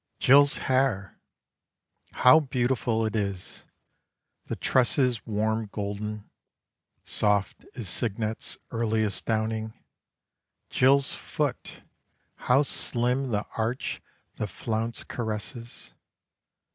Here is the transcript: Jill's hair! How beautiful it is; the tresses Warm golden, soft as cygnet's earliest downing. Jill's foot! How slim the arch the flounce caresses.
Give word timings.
Jill's 0.17 0.57
hair! 0.57 1.19
How 2.13 2.39
beautiful 2.39 3.05
it 3.05 3.15
is; 3.15 3.65
the 4.45 4.55
tresses 4.55 5.27
Warm 5.27 5.67
golden, 5.71 6.27
soft 7.03 7.65
as 7.75 7.87
cygnet's 7.87 8.57
earliest 8.71 9.25
downing. 9.27 9.73
Jill's 10.71 11.13
foot! 11.13 11.83
How 12.33 12.63
slim 12.63 13.29
the 13.29 13.45
arch 13.55 14.01
the 14.37 14.47
flounce 14.47 15.03
caresses. 15.03 15.93